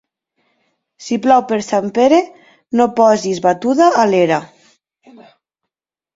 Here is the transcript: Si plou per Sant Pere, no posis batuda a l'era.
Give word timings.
Si 1.07 1.19
plou 1.25 1.43
per 1.51 1.59
Sant 1.67 1.89
Pere, 1.97 2.19
no 2.81 2.89
posis 3.01 3.43
batuda 3.45 3.93
a 4.07 4.09
l'era. 4.15 4.43